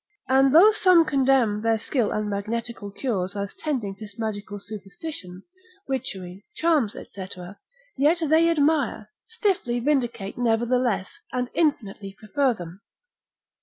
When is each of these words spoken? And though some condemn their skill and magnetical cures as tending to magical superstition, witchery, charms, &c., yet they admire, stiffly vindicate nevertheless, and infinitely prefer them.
And 0.27 0.51
though 0.51 0.71
some 0.71 1.05
condemn 1.05 1.61
their 1.61 1.77
skill 1.77 2.09
and 2.11 2.27
magnetical 2.27 2.89
cures 2.89 3.35
as 3.35 3.53
tending 3.53 3.95
to 3.97 4.07
magical 4.17 4.57
superstition, 4.57 5.43
witchery, 5.87 6.43
charms, 6.55 6.93
&c., 6.93 7.05
yet 7.97 8.17
they 8.27 8.49
admire, 8.49 9.11
stiffly 9.27 9.79
vindicate 9.79 10.39
nevertheless, 10.39 11.19
and 11.31 11.49
infinitely 11.53 12.15
prefer 12.19 12.51
them. 12.55 12.81